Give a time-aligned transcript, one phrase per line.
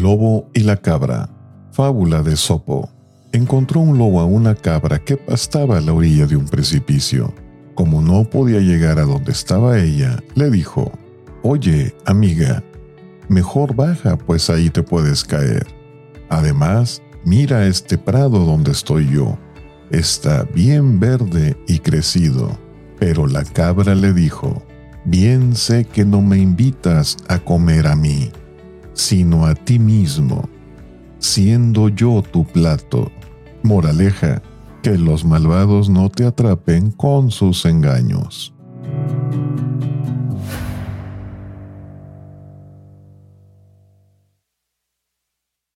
[0.00, 1.30] lobo y la cabra.
[1.72, 2.90] Fábula de Sopo.
[3.32, 7.34] Encontró un lobo a una cabra que pastaba a la orilla de un precipicio.
[7.74, 10.90] Como no podía llegar a donde estaba ella, le dijo,
[11.42, 12.62] Oye, amiga,
[13.28, 15.66] mejor baja, pues ahí te puedes caer.
[16.30, 19.38] Además, mira este prado donde estoy yo.
[19.90, 22.58] Está bien verde y crecido.
[22.98, 24.62] Pero la cabra le dijo,
[25.04, 28.32] Bien sé que no me invitas a comer a mí,
[29.06, 30.48] sino a ti mismo,
[31.20, 33.12] siendo yo tu plato.
[33.62, 34.42] Moraleja,
[34.82, 38.52] que los malvados no te atrapen con sus engaños.